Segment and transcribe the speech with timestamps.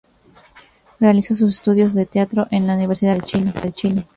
[0.99, 4.07] Realizó sus estudios de teatro en la Universidad Católica de Chile.